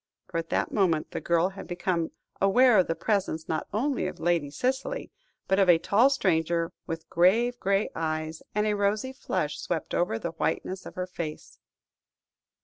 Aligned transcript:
For, 0.29 0.39
at 0.39 0.49
that 0.49 0.71
moment, 0.71 1.11
the 1.11 1.21
girl 1.21 1.49
had 1.49 1.67
become 1.67 2.09
aware 2.41 2.79
of 2.79 2.87
the 2.87 2.95
presence, 2.95 3.47
not 3.47 3.67
only 3.71 4.07
of 4.07 4.19
Lady 4.19 4.49
Cicely, 4.49 5.11
but 5.47 5.59
of 5.59 5.69
a 5.69 5.77
tall 5.77 6.09
stranger 6.09 6.73
with 6.87 7.07
grave 7.07 7.59
grey 7.59 7.91
eyes, 7.93 8.41
and 8.55 8.65
a 8.65 8.73
rosy 8.75 9.13
flush 9.13 9.59
swept 9.59 9.93
over 9.93 10.17
the 10.17 10.31
whiteness 10.31 10.87
of 10.87 10.95
her 10.95 11.05
face. 11.05 11.59